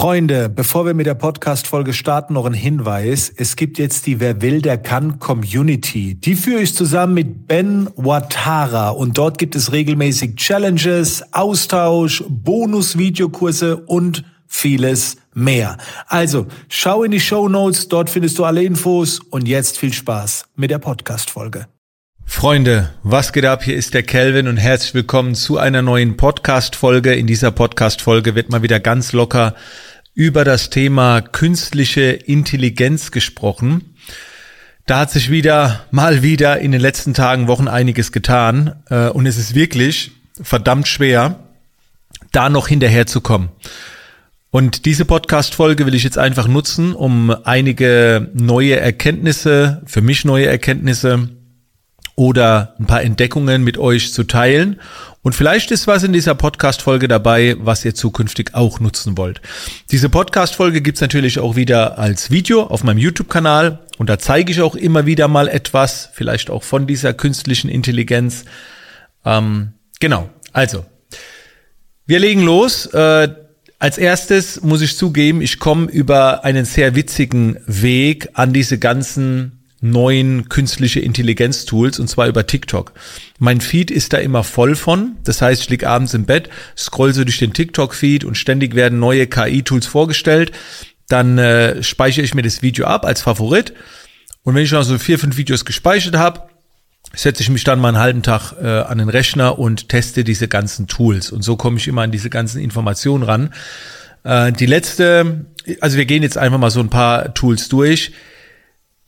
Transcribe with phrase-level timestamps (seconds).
[0.00, 3.32] Freunde, bevor wir mit der Podcast-Folge starten, noch ein Hinweis.
[3.34, 6.14] Es gibt jetzt die Wer will, der kann Community.
[6.14, 13.76] Die führe ich zusammen mit Ben Watara und dort gibt es regelmäßig Challenges, Austausch, Bonus-Videokurse
[13.76, 15.78] und vieles mehr.
[16.06, 20.44] Also, schau in die Show Notes, dort findest du alle Infos und jetzt viel Spaß
[20.54, 21.66] mit der Podcast-Folge.
[22.24, 23.64] Freunde, was geht ab?
[23.64, 27.14] Hier ist der Kelvin und herzlich willkommen zu einer neuen Podcast-Folge.
[27.14, 29.56] In dieser Podcast-Folge wird mal wieder ganz locker
[30.18, 33.94] über das Thema künstliche Intelligenz gesprochen.
[34.84, 39.26] Da hat sich wieder, mal wieder in den letzten Tagen, Wochen einiges getan äh, und
[39.26, 40.10] es ist wirklich
[40.42, 41.38] verdammt schwer,
[42.32, 43.50] da noch hinterherzukommen.
[44.50, 50.46] Und diese Podcast-Folge will ich jetzt einfach nutzen, um einige neue Erkenntnisse, für mich neue
[50.46, 51.28] Erkenntnisse,
[52.18, 54.80] oder ein paar Entdeckungen mit euch zu teilen.
[55.22, 59.40] Und vielleicht ist was in dieser Podcast-Folge dabei, was ihr zukünftig auch nutzen wollt.
[59.90, 63.80] Diese Podcast-Folge gibt's natürlich auch wieder als Video auf meinem YouTube-Kanal.
[63.98, 68.44] Und da zeige ich auch immer wieder mal etwas, vielleicht auch von dieser künstlichen Intelligenz.
[69.24, 70.86] Ähm, genau, also,
[72.06, 72.86] wir legen los.
[72.86, 73.28] Äh,
[73.80, 79.57] als erstes muss ich zugeben, ich komme über einen sehr witzigen Weg an diese ganzen
[79.80, 82.92] neuen künstliche Intelligenz-Tools und zwar über TikTok.
[83.38, 85.16] Mein Feed ist da immer voll von.
[85.24, 88.98] Das heißt, ich liege abends im Bett, scroll so durch den TikTok-Feed und ständig werden
[88.98, 90.52] neue KI-Tools vorgestellt.
[91.08, 93.72] Dann äh, speichere ich mir das Video ab als Favorit.
[94.42, 96.42] Und wenn ich noch so vier, fünf Videos gespeichert habe,
[97.14, 100.48] setze ich mich dann mal einen halben Tag äh, an den Rechner und teste diese
[100.48, 101.30] ganzen Tools.
[101.30, 103.54] Und so komme ich immer an diese ganzen Informationen ran.
[104.24, 105.46] Äh, die letzte,
[105.80, 108.12] also wir gehen jetzt einfach mal so ein paar Tools durch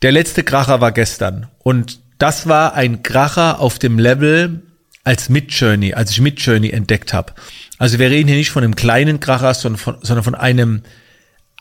[0.01, 4.61] der letzte Kracher war gestern und das war ein Kracher auf dem Level
[5.03, 7.33] als Midjourney, als ich Midjourney entdeckt habe.
[7.79, 10.83] Also wir reden hier nicht von einem kleinen Kracher, sondern von, sondern von einem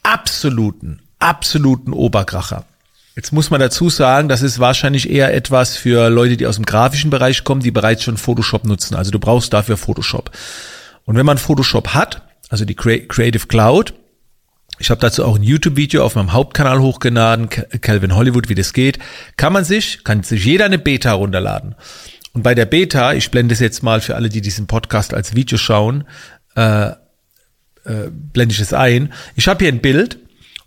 [0.03, 2.65] absoluten, absoluten Oberkracher.
[3.17, 6.65] Jetzt muss man dazu sagen, das ist wahrscheinlich eher etwas für Leute, die aus dem
[6.65, 8.95] grafischen Bereich kommen, die bereits schon Photoshop nutzen.
[8.95, 10.31] Also du brauchst dafür Photoshop.
[11.05, 13.95] Und wenn man Photoshop hat, also die Creative Cloud,
[14.81, 18.99] ich habe dazu auch ein YouTube-Video auf meinem Hauptkanal hochgeladen, Calvin Hollywood, wie das geht.
[19.37, 21.75] Kann man sich, kann sich jeder eine Beta runterladen.
[22.33, 25.35] Und bei der Beta, ich blende es jetzt mal für alle, die diesen Podcast als
[25.35, 26.05] Video schauen,
[26.57, 26.95] äh, äh,
[28.11, 29.13] blende ich es ein.
[29.37, 30.19] Ich habe hier ein Bild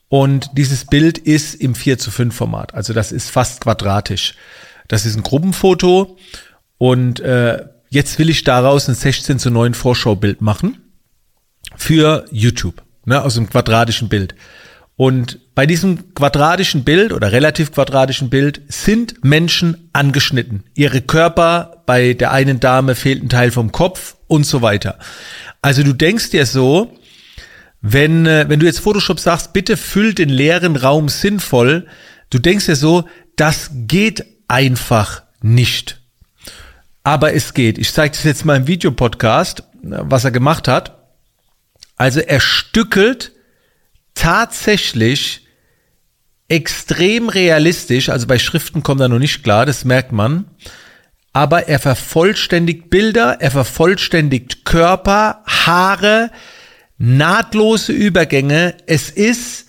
[0.10, 2.76] und dieses Bild ist im 4 zu 5 Format.
[2.76, 4.36] Also das ist fast quadratisch.
[4.90, 6.20] Das ist ein Gruppenfoto
[6.78, 10.78] und äh, jetzt will ich daraus ein 16 zu 9 Vorschaubild machen
[11.76, 14.36] für YouTube ne, aus einem quadratischen Bild.
[14.96, 20.64] Und bei diesem quadratischen Bild oder relativ quadratischen Bild sind Menschen angeschnitten.
[20.76, 25.00] Ihre Körper, bei der einen Dame fehlt ein Teil vom Kopf und so weiter.
[25.62, 26.96] Also du denkst dir so,
[27.82, 31.88] wenn, äh, wenn du jetzt Photoshop sagst, bitte füll den leeren Raum sinnvoll,
[32.30, 36.00] du denkst dir so, das geht einfach nicht.
[37.04, 37.78] Aber es geht.
[37.78, 41.03] Ich zeige das jetzt mal im Videopodcast, was er gemacht hat.
[42.04, 43.32] Also er stückelt
[44.14, 45.48] tatsächlich
[46.50, 50.52] extrem realistisch, also bei Schriften kommt er noch nicht klar, das merkt man,
[51.32, 56.30] aber er vervollständigt Bilder, er vervollständigt Körper, Haare,
[56.98, 58.76] nahtlose Übergänge.
[58.86, 59.68] Es ist,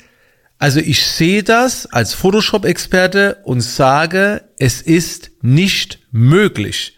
[0.58, 6.96] also ich sehe das als Photoshop-Experte und sage, es ist nicht möglich,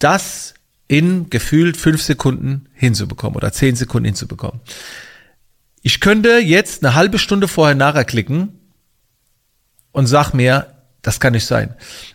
[0.00, 0.53] das
[0.88, 4.60] in gefühlt fünf Sekunden hinzubekommen oder zehn Sekunden hinzubekommen.
[5.82, 8.60] Ich könnte jetzt eine halbe Stunde vorher nachher klicken
[9.92, 11.74] und sag mir, das kann nicht sein.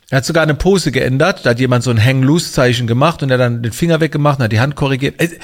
[0.10, 3.38] Er hat sogar eine Pose geändert, da hat jemand so ein Hang-Loose-Zeichen gemacht und er
[3.38, 5.22] dann den Finger weggemacht und hat die Hand korrigiert.
[5.22, 5.38] Äh,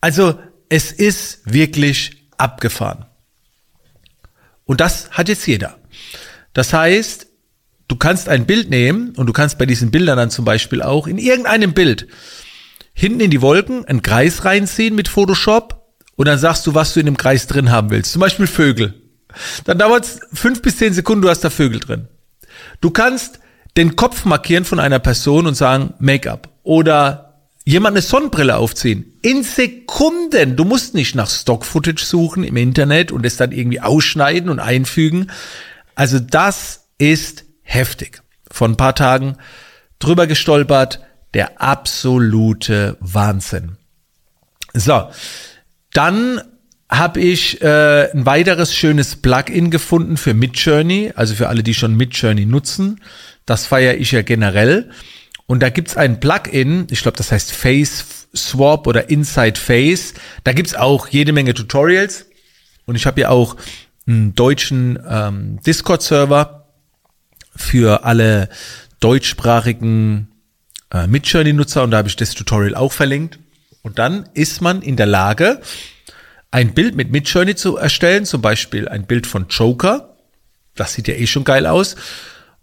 [0.00, 0.38] also,
[0.70, 3.06] es ist wirklich abgefahren.
[4.64, 5.78] Und das hat jetzt jeder.
[6.52, 7.27] Das heißt,
[7.88, 11.06] du kannst ein Bild nehmen und du kannst bei diesen Bildern dann zum Beispiel auch
[11.06, 12.06] in irgendeinem Bild
[12.92, 17.00] hinten in die Wolken einen Kreis reinziehen mit Photoshop und dann sagst du, was du
[17.00, 18.12] in dem Kreis drin haben willst.
[18.12, 18.94] Zum Beispiel Vögel.
[19.64, 22.08] Dann dauert es fünf bis zehn Sekunden, du hast da Vögel drin.
[22.80, 23.38] Du kannst
[23.76, 27.28] den Kopf markieren von einer Person und sagen Make-up oder
[27.64, 29.18] jemand eine Sonnenbrille aufziehen.
[29.22, 30.56] In Sekunden.
[30.56, 35.30] Du musst nicht nach Stock-Footage suchen im Internet und es dann irgendwie ausschneiden und einfügen.
[35.94, 38.22] Also das ist heftig.
[38.50, 39.36] Vor ein paar Tagen
[39.98, 41.00] drüber gestolpert,
[41.34, 43.76] der absolute Wahnsinn.
[44.72, 45.10] So,
[45.92, 46.40] dann
[46.88, 51.96] habe ich äh, ein weiteres schönes Plugin gefunden für Midjourney, also für alle, die schon
[51.96, 53.00] Midjourney nutzen.
[53.44, 54.90] Das feiere ich ja generell.
[55.46, 60.14] Und da gibt's ein Plugin, ich glaube, das heißt Face Swap oder Inside Face.
[60.44, 62.26] Da gibt's auch jede Menge Tutorials.
[62.86, 63.56] Und ich habe ja auch
[64.06, 66.57] einen deutschen ähm, Discord-Server
[67.58, 68.48] für alle
[69.00, 70.28] deutschsprachigen
[70.92, 73.38] äh, Midjourney-Nutzer und da habe ich das Tutorial auch verlinkt.
[73.82, 75.60] Und dann ist man in der Lage,
[76.50, 80.16] ein Bild mit Midjourney zu erstellen, zum Beispiel ein Bild von Joker.
[80.74, 81.96] Das sieht ja eh schon geil aus.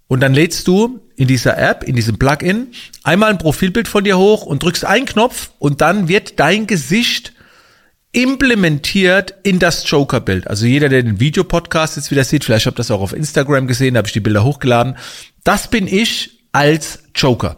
[0.08, 2.68] Und dann lädst du in dieser App, in diesem Plugin,
[3.04, 7.34] einmal ein Profilbild von dir hoch und drückst einen Knopf und dann wird dein Gesicht
[8.16, 10.48] implementiert in das Joker-Bild.
[10.48, 13.68] Also jeder, der den Videopodcast jetzt wieder sieht, vielleicht habt ihr das auch auf Instagram
[13.68, 14.98] gesehen, da habe ich die Bilder hochgeladen.
[15.44, 17.58] Das bin ich als Joker.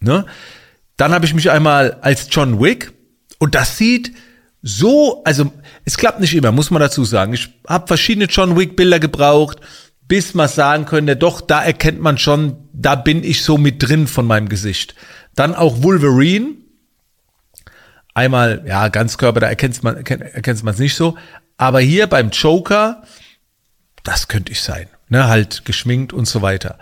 [0.00, 0.24] Ne?
[0.96, 2.92] Dann habe ich mich einmal als John Wick
[3.38, 4.12] und das sieht
[4.62, 5.52] so, also
[5.84, 7.34] es klappt nicht immer, muss man dazu sagen.
[7.34, 9.58] Ich habe verschiedene John Wick Bilder gebraucht,
[10.08, 14.06] bis man sagen könnte, doch, da erkennt man schon, da bin ich so mit drin
[14.06, 14.94] von meinem Gesicht.
[15.34, 16.63] Dann auch Wolverine.
[18.14, 21.16] Einmal, ja, Ganzkörper, da erkennt man erkennt man es nicht so.
[21.56, 23.02] Aber hier beim Joker,
[24.04, 24.88] das könnte ich sein.
[25.08, 26.78] Ne, halt geschminkt und so weiter.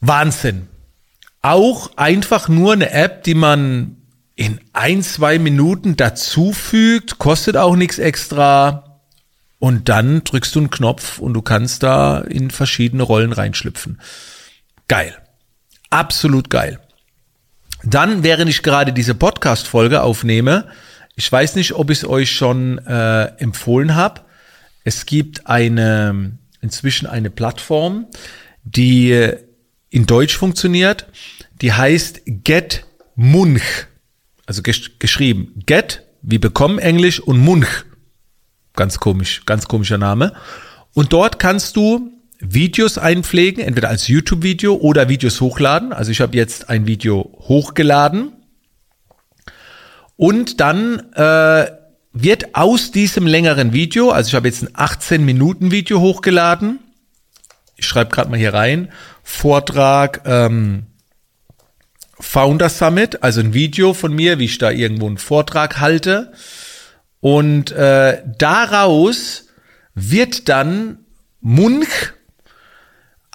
[0.00, 0.68] Wahnsinn.
[1.42, 3.96] Auch einfach nur eine App, die man
[4.34, 9.00] in ein, zwei Minuten dazufügt, kostet auch nichts extra.
[9.58, 14.00] Und dann drückst du einen Knopf und du kannst da in verschiedene Rollen reinschlüpfen.
[14.88, 15.16] Geil.
[15.88, 16.80] Absolut geil.
[17.86, 20.68] Dann, während ich gerade diese Podcast-Folge aufnehme,
[21.14, 24.20] ich weiß nicht, ob ich es euch schon äh, empfohlen habe.
[24.84, 28.06] Es gibt eine, inzwischen eine Plattform,
[28.64, 29.30] die
[29.88, 31.06] in Deutsch funktioniert.
[31.62, 32.84] Die heißt Get
[33.14, 33.86] Munch
[34.46, 37.84] also gesch geschrieben Get, wie bekommen Englisch und Munch.
[38.74, 40.32] Ganz komisch, ganz komischer Name.
[40.94, 45.92] Und dort kannst du Videos einpflegen, entweder als YouTube-Video oder Videos hochladen.
[45.92, 48.32] Also ich habe jetzt ein Video hochgeladen.
[50.16, 51.70] Und dann äh,
[52.12, 56.78] wird aus diesem längeren Video, also ich habe jetzt ein 18 Minuten Video hochgeladen.
[57.76, 58.90] Ich schreibe gerade mal hier rein.
[59.22, 60.86] Vortrag ähm,
[62.18, 66.32] Founder Summit, also ein Video von mir, wie ich da irgendwo einen Vortrag halte.
[67.20, 69.48] Und äh, daraus
[69.94, 71.00] wird dann
[71.40, 72.14] Munch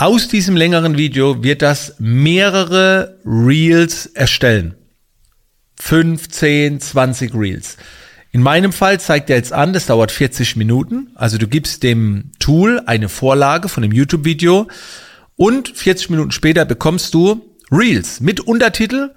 [0.02, 4.74] aus diesem längeren Video wird das mehrere Reels erstellen.
[5.80, 7.78] 15, 20 Reels.
[8.32, 11.12] In meinem Fall zeigt er jetzt an, das dauert 40 Minuten.
[11.14, 14.68] Also du gibst dem Tool eine Vorlage von dem YouTube-Video
[15.36, 17.40] und 40 Minuten später bekommst du
[17.72, 19.12] Reels mit Untertitel,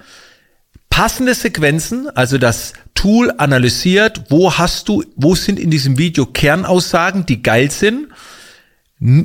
[0.91, 7.25] passende Sequenzen, also das Tool analysiert, wo hast du, wo sind in diesem Video Kernaussagen,
[7.25, 8.09] die geil sind,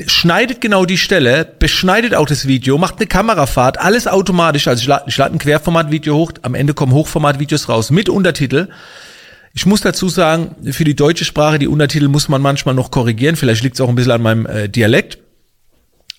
[0.08, 4.88] schneidet genau die Stelle, beschneidet auch das Video, macht eine Kamerafahrt, alles automatisch, also ich
[4.88, 8.70] lade, ich lade ein Querformat-Video hoch, am Ende kommen Hochformat-Videos raus mit Untertitel.
[9.54, 13.36] Ich muss dazu sagen, für die deutsche Sprache, die Untertitel muss man manchmal noch korrigieren,
[13.36, 15.20] vielleicht liegt es auch ein bisschen an meinem äh, Dialekt.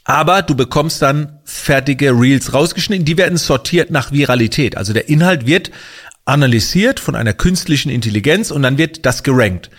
[0.05, 4.77] Aber du bekommst dann fertige Reels rausgeschnitten, die werden sortiert nach Viralität.
[4.77, 5.71] Also der Inhalt wird
[6.25, 9.71] analysiert von einer künstlichen Intelligenz und dann wird das gerankt.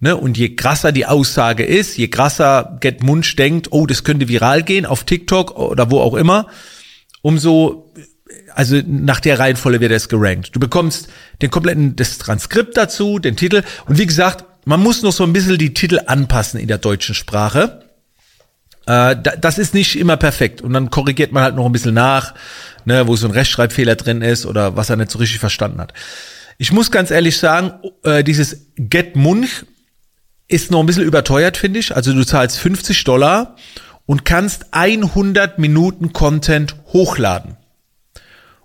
[0.00, 0.16] Ne?
[0.16, 4.62] Und je krasser die Aussage ist, je krasser Get Munch denkt, oh, das könnte viral
[4.62, 6.46] gehen auf TikTok oder wo auch immer,
[7.20, 7.92] umso,
[8.54, 10.54] also nach der Reihenfolge wird es gerankt.
[10.54, 11.08] Du bekommst
[11.42, 13.62] den kompletten, das Transkript dazu, den Titel.
[13.86, 17.14] Und wie gesagt, man muss noch so ein bisschen die Titel anpassen in der deutschen
[17.14, 17.80] Sprache.
[18.86, 20.60] Äh, das ist nicht immer perfekt.
[20.60, 22.34] Und dann korrigiert man halt noch ein bisschen nach,
[22.84, 25.92] ne, wo so ein Rechtschreibfehler drin ist oder was er nicht so richtig verstanden hat.
[26.56, 27.72] Ich muss ganz ehrlich sagen,
[28.04, 29.64] äh, dieses Get Munch
[30.48, 31.94] ist noch ein bisschen überteuert, finde ich.
[31.94, 33.56] Also du zahlst 50 Dollar
[34.06, 37.58] und kannst 100 Minuten Content hochladen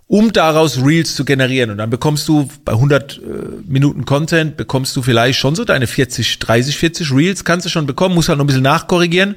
[0.06, 1.70] um daraus Reels zu generieren.
[1.70, 3.20] Und dann bekommst du bei 100 äh,
[3.66, 7.86] Minuten Content, bekommst du vielleicht schon so deine 40, 30, 40 Reels, kannst du schon
[7.86, 9.36] bekommen, musst halt noch ein bisschen nachkorrigieren.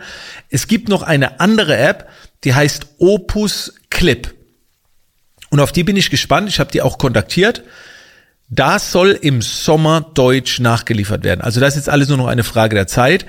[0.49, 2.09] Es gibt noch eine andere App,
[2.43, 4.33] die heißt Opus Clip.
[5.49, 6.49] Und auf die bin ich gespannt.
[6.49, 7.63] Ich habe die auch kontaktiert.
[8.49, 11.41] Das soll im Sommer Deutsch nachgeliefert werden.
[11.41, 13.25] Also das ist jetzt alles nur noch eine Frage der Zeit.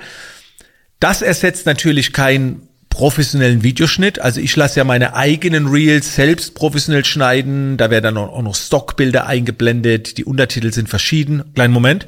[0.99, 4.19] Das ersetzt natürlich kein professionellen Videoschnitt.
[4.19, 7.77] Also ich lasse ja meine eigenen Reels selbst professionell schneiden.
[7.77, 10.17] Da werden dann auch noch Stockbilder eingeblendet.
[10.17, 11.53] Die Untertitel sind verschieden.
[11.53, 12.07] Kleinen Moment.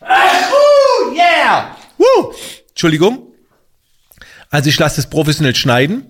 [0.00, 1.76] Uh, yeah!
[1.98, 2.32] Uh,
[2.68, 3.32] Entschuldigung.
[4.50, 6.06] Also ich lasse es professionell schneiden.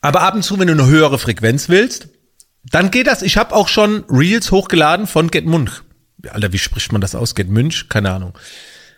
[0.00, 2.08] Aber ab und zu, wenn du eine höhere Frequenz willst,
[2.70, 3.22] dann geht das.
[3.22, 5.82] Ich habe auch schon Reels hochgeladen von Get Munch.
[6.28, 7.34] Alter, wie spricht man das aus?
[7.34, 7.88] Get Münch?
[7.88, 8.36] Keine Ahnung.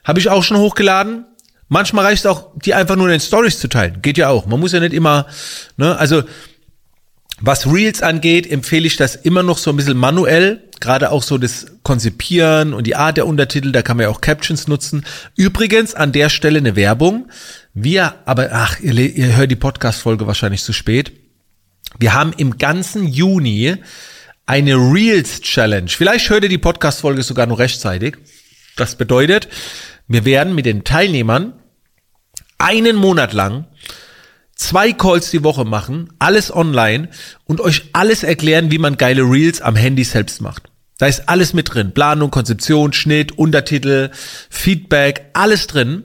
[0.04, 1.26] Habe ich auch schon hochgeladen.
[1.68, 4.02] Manchmal reicht es auch, die einfach nur in den Stories zu teilen.
[4.02, 4.46] Geht ja auch.
[4.46, 5.26] Man muss ja nicht immer,
[5.76, 6.22] ne, also
[7.42, 11.38] Was Reels angeht, empfehle ich das immer noch so ein bisschen manuell, gerade auch so
[11.38, 15.06] das Konzipieren und die Art der Untertitel, da kann man ja auch Captions nutzen.
[15.36, 17.30] Übrigens an der Stelle eine Werbung.
[17.72, 21.12] Wir, aber ach, ihr, ihr hört die Podcast-Folge wahrscheinlich zu spät.
[22.00, 23.76] Wir haben im ganzen Juni
[24.46, 25.88] eine Reels Challenge.
[25.88, 28.16] Vielleicht hört ihr die Podcast-Folge sogar noch rechtzeitig.
[28.76, 29.48] Das bedeutet,
[30.08, 31.52] wir werden mit den Teilnehmern
[32.56, 33.66] einen Monat lang
[34.56, 37.10] zwei Calls die Woche machen, alles online
[37.44, 40.70] und euch alles erklären, wie man geile Reels am Handy selbst macht.
[40.96, 41.92] Da ist alles mit drin.
[41.92, 44.10] Planung, Konzeption, Schnitt, Untertitel,
[44.48, 46.04] Feedback, alles drin.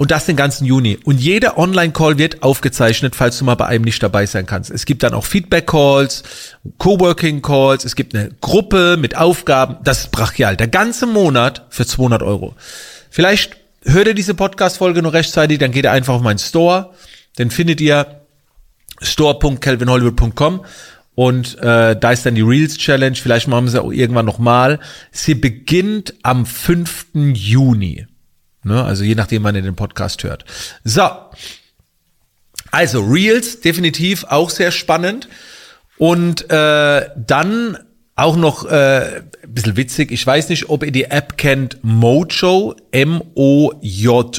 [0.00, 0.98] Und das den ganzen Juni.
[1.04, 4.70] Und jeder Online-Call wird aufgezeichnet, falls du mal bei einem nicht dabei sein kannst.
[4.70, 6.22] Es gibt dann auch Feedback-Calls,
[6.78, 9.76] Coworking-Calls, es gibt eine Gruppe mit Aufgaben.
[9.84, 10.56] Das ist brachial.
[10.56, 12.54] Der ganze Monat für 200 Euro.
[13.10, 16.94] Vielleicht hört ihr diese Podcast-Folge nur rechtzeitig, dann geht ihr einfach auf meinen Store.
[17.38, 18.22] Den findet ihr
[19.02, 20.64] store.calvinhollywood.com
[21.14, 23.16] und äh, da ist dann die Reels Challenge.
[23.16, 24.80] Vielleicht machen wir sie auch irgendwann nochmal.
[25.12, 27.08] Sie beginnt am 5.
[27.34, 28.06] Juni.
[28.62, 28.84] Ne?
[28.84, 30.44] Also je nachdem, wann ihr den Podcast hört.
[30.84, 31.08] So.
[32.70, 35.28] Also Reels definitiv auch sehr spannend.
[35.98, 37.78] Und äh, dann
[38.16, 42.76] auch noch äh, ein bisschen witzig, ich weiß nicht, ob ihr die App kennt, Mojo,
[42.90, 44.34] M-O-J-O.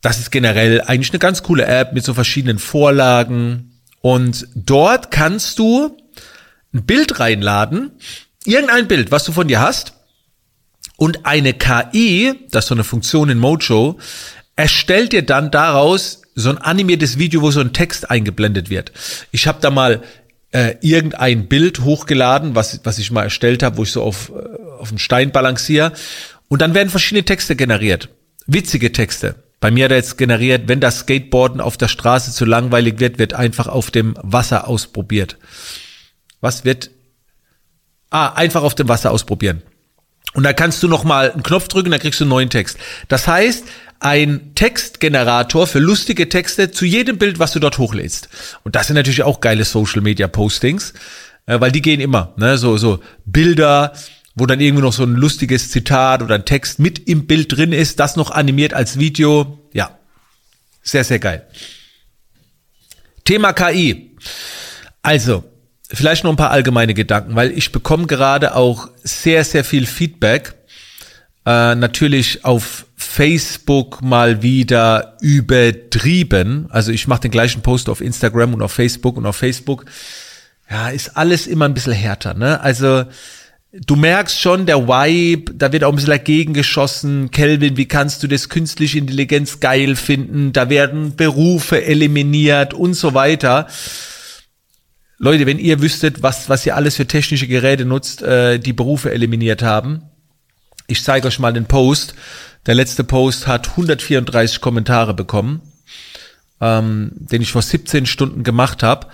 [0.00, 3.80] Das ist generell eigentlich eine ganz coole App mit so verschiedenen Vorlagen.
[4.00, 5.96] Und dort kannst du
[6.72, 7.92] ein Bild reinladen,
[8.44, 9.94] irgendein Bild, was du von dir hast.
[10.98, 13.98] Und eine KI, das ist so eine Funktion in Mojo,
[14.56, 18.90] erstellt dir dann daraus so ein animiertes Video, wo so ein Text eingeblendet wird.
[19.30, 20.02] Ich habe da mal
[20.50, 24.80] äh, irgendein Bild hochgeladen, was, was ich mal erstellt habe, wo ich so auf, äh,
[24.80, 25.92] auf dem Stein balanciere.
[26.48, 28.08] Und dann werden verschiedene Texte generiert.
[28.48, 29.36] Witzige Texte.
[29.60, 33.20] Bei mir hat er jetzt generiert, wenn das Skateboarden auf der Straße zu langweilig wird,
[33.20, 35.36] wird einfach auf dem Wasser ausprobiert.
[36.40, 36.90] Was wird?
[38.10, 39.62] Ah, einfach auf dem Wasser ausprobieren.
[40.34, 42.78] Und da kannst du noch mal einen Knopf drücken, dann kriegst du einen neuen Text.
[43.08, 43.64] Das heißt,
[44.00, 48.28] ein Textgenerator für lustige Texte zu jedem Bild, was du dort hochlädst.
[48.62, 50.94] Und das sind natürlich auch geile Social Media Postings,
[51.46, 53.92] äh, weil die gehen immer, ne, so so Bilder,
[54.34, 57.72] wo dann irgendwie noch so ein lustiges Zitat oder ein Text mit im Bild drin
[57.72, 59.58] ist, das noch animiert als Video.
[59.72, 59.98] Ja.
[60.82, 61.46] Sehr sehr geil.
[63.24, 64.16] Thema KI.
[65.02, 65.44] Also,
[65.92, 70.54] vielleicht noch ein paar allgemeine Gedanken, weil ich bekomme gerade auch sehr sehr viel Feedback
[71.46, 76.66] äh, natürlich auf Facebook mal wieder übertrieben.
[76.68, 79.86] Also ich mache den gleichen Post auf Instagram und auf Facebook und auf Facebook.
[80.70, 82.60] Ja, ist alles immer ein bisschen härter, ne?
[82.60, 83.04] Also
[83.72, 87.30] du merkst schon, der Vibe, da wird auch ein bisschen dagegen geschossen.
[87.30, 90.52] Kelvin, wie kannst du das künstliche Intelligenz geil finden?
[90.52, 93.68] Da werden Berufe eliminiert und so weiter.
[95.18, 99.10] Leute, wenn ihr wüsstet, was, was ihr alles für technische Geräte nutzt, äh, die Berufe
[99.10, 100.02] eliminiert haben,
[100.86, 102.14] ich zeige euch mal den Post.
[102.66, 105.60] Der letzte Post hat 134 Kommentare bekommen,
[106.60, 109.08] ähm, den ich vor 17 Stunden gemacht habe.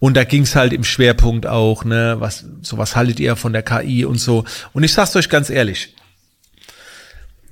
[0.00, 3.52] Und da ging es halt im Schwerpunkt auch, ne, was, so was haltet ihr von
[3.52, 4.44] der KI und so.
[4.72, 5.94] Und ich sag's euch ganz ehrlich.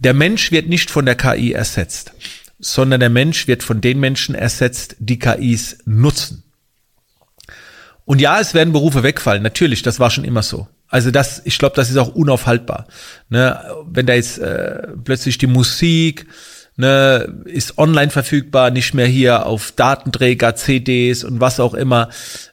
[0.00, 2.12] Der Mensch wird nicht von der KI ersetzt,
[2.58, 6.42] sondern der Mensch wird von den Menschen ersetzt, die KIs nutzen.
[8.04, 10.68] Und ja, es werden Berufe wegfallen, natürlich, das war schon immer so.
[10.88, 12.86] Also das, ich glaube, das ist auch unaufhaltbar.
[13.30, 13.58] Ne?
[13.86, 16.26] Wenn da jetzt äh, plötzlich die Musik
[16.76, 22.10] ne, ist online verfügbar, nicht mehr hier auf Datenträger, CDs und was auch immer.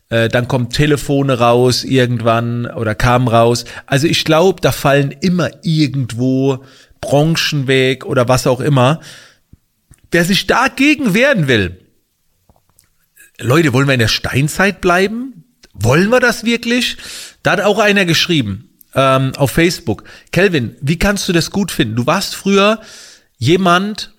[0.09, 3.65] Äh, dann kommt Telefone raus irgendwann oder kam raus.
[3.85, 6.63] Also ich glaube, da fallen immer irgendwo
[7.01, 9.01] Branchen weg oder was auch immer.
[10.11, 11.78] Wer sich dagegen wehren will,
[13.39, 15.45] Leute, wollen wir in der Steinzeit bleiben?
[15.73, 16.97] Wollen wir das wirklich?
[17.43, 21.95] Da hat auch einer geschrieben ähm, auf Facebook, Kelvin, wie kannst du das gut finden?
[21.95, 22.81] Du warst früher
[23.37, 24.13] jemand,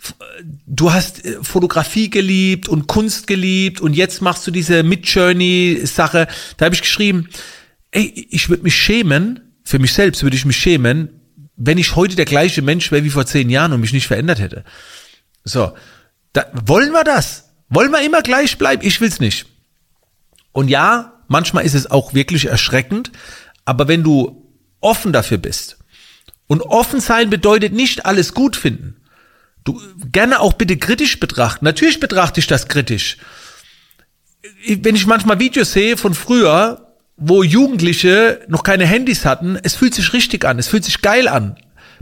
[0.67, 6.29] du hast äh, Fotografie geliebt und Kunst geliebt und jetzt machst du diese Mid-Journey-Sache.
[6.57, 7.29] Da habe ich geschrieben,
[7.91, 11.21] ey, ich würde mich schämen, für mich selbst würde ich mich schämen,
[11.57, 14.41] wenn ich heute der gleiche Mensch wäre wie vor zehn Jahren und mich nicht verändert
[14.41, 14.65] hätte.
[15.45, 15.73] So,
[16.33, 17.50] da, wollen wir das?
[17.71, 18.83] Wollen wir immer gleich bleiben?
[18.85, 19.47] Ich will's nicht.
[20.53, 23.13] Und ja, Manchmal ist es auch wirklich erschreckend,
[23.65, 25.79] aber wenn du offen dafür bist
[26.49, 28.97] und offen sein bedeutet nicht alles gut finden.
[29.63, 31.65] Du gerne auch bitte kritisch betrachten.
[31.65, 33.17] Natürlich betrachte ich das kritisch.
[34.67, 39.95] Wenn ich manchmal Videos sehe von früher, wo Jugendliche noch keine Handys hatten, es fühlt
[39.95, 41.55] sich richtig an, es fühlt sich geil an.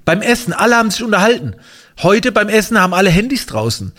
[0.06, 1.54] Beim Essen, alle haben sich unterhalten.
[2.02, 3.92] Heute beim Essen haben alle Handys draußen.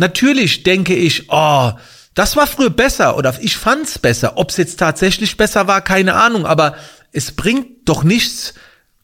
[0.00, 1.72] Natürlich denke ich, oh,
[2.14, 4.36] Das war früher besser oder ich fand's besser.
[4.36, 6.46] Ob es jetzt tatsächlich besser war, keine Ahnung.
[6.46, 6.74] Aber
[7.12, 8.54] es bringt doch nichts,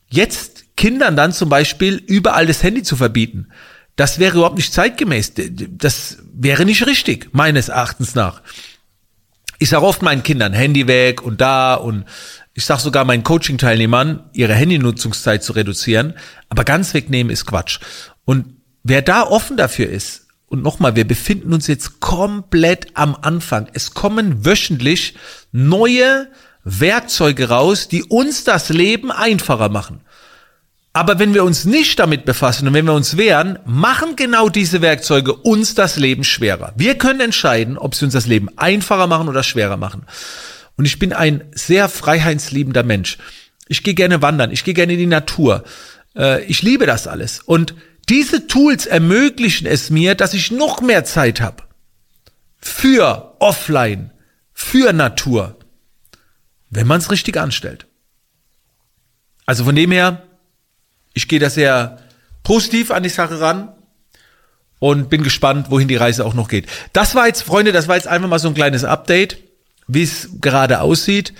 [0.08, 3.48] jetzt Kindern dann zum Beispiel überall das Handy zu verbieten.
[3.94, 5.34] Das wäre überhaupt nicht zeitgemäß.
[5.36, 8.42] Das wäre nicht richtig, meines Erachtens nach.
[9.58, 12.06] Ich sage oft meinen Kindern, Handy weg und da und
[12.54, 16.14] ich sage sogar meinen Coaching-Teilnehmern, ihre Handynutzungszeit zu reduzieren.
[16.48, 17.80] Aber ganz wegnehmen ist Quatsch.
[18.24, 23.68] Und wer da offen dafür ist, und nochmal, wir befinden uns jetzt komplett am Anfang.
[23.72, 25.14] Es kommen wöchentlich
[25.50, 26.28] neue
[26.62, 30.00] Werkzeuge raus, die uns das Leben einfacher machen.
[30.92, 34.80] Aber wenn wir uns nicht damit befassen und wenn wir uns wehren, machen genau diese
[34.80, 36.72] Werkzeuge uns das Leben schwerer.
[36.76, 40.06] Wir können entscheiden, ob sie uns das Leben einfacher machen oder schwerer machen.
[40.76, 43.18] Und ich bin ein sehr freiheitsliebender Mensch.
[43.68, 45.64] Ich gehe gerne wandern, ich gehe gerne in die Natur.
[46.16, 47.40] Äh, ich liebe das alles.
[47.44, 47.74] Und
[48.08, 51.64] diese Tools ermöglichen es mir, dass ich noch mehr Zeit habe.
[52.58, 54.12] Für Offline,
[54.52, 55.56] für Natur.
[56.70, 57.86] Wenn man es richtig anstellt.
[59.44, 60.22] Also von dem her,
[61.14, 61.98] ich gehe da sehr
[62.42, 63.72] positiv an die Sache ran
[64.78, 66.66] und bin gespannt, wohin die Reise auch noch geht.
[66.92, 69.38] Das war jetzt, Freunde, das war jetzt einfach mal so ein kleines Update,
[69.86, 71.32] wie es gerade aussieht.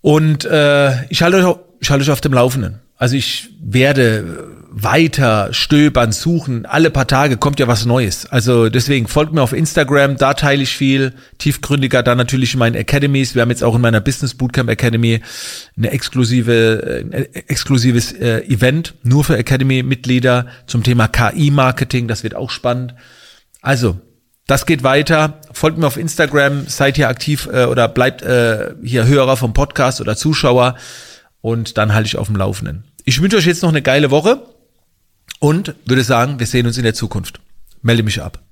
[0.00, 2.80] Und äh, ich halte euch, ich halte euch auf dem Laufenden.
[2.96, 6.66] Also ich werde weiter stöbern, suchen.
[6.66, 8.26] Alle paar Tage kommt ja was Neues.
[8.26, 11.14] Also deswegen folgt mir auf Instagram, da teile ich viel.
[11.38, 13.34] Tiefgründiger dann natürlich in meinen Academies.
[13.34, 15.20] Wir haben jetzt auch in meiner Business Bootcamp Academy
[15.76, 22.06] eine exklusive, ein äh, exklusives äh, Event nur für Academy-Mitglieder zum Thema KI-Marketing.
[22.06, 22.94] Das wird auch spannend.
[23.62, 23.98] Also,
[24.46, 25.40] das geht weiter.
[25.52, 30.00] Folgt mir auf Instagram, seid hier aktiv äh, oder bleibt äh, hier Hörer vom Podcast
[30.00, 30.76] oder Zuschauer
[31.40, 32.84] und dann halte ich auf dem Laufenden.
[33.04, 34.42] Ich wünsche euch jetzt noch eine geile Woche
[35.38, 37.40] und würde sagen, wir sehen uns in der Zukunft.
[37.82, 38.42] Melde mich ab.